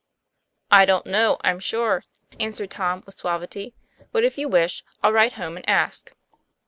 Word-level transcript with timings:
"I 0.71 0.85
don't 0.85 1.05
know, 1.05 1.37
I'm 1.41 1.59
sure," 1.59 2.05
answered 2.39 2.71
Tom 2.71 3.03
with 3.05 3.19
suavity; 3.19 3.75
"but 4.11 4.23
if 4.23 4.35
you 4.35 4.49
wish, 4.49 4.83
I'll 5.03 5.13
write 5.13 5.33
home 5.33 5.57
and 5.57 5.69
ask." 5.69 6.11